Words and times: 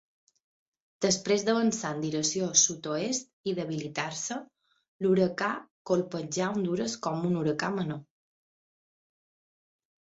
Després 1.05 1.43
d'avançar 1.49 1.91
en 1.95 2.01
direcció 2.05 2.47
sud-oest 2.63 3.29
i 3.51 3.55
debilitar-se, 3.61 4.39
l'huracà 5.05 5.53
colpejà 5.93 6.51
Hondures 6.57 6.99
com 7.09 7.25
un 7.33 7.41
huracà 7.45 7.75
menor. 7.81 8.05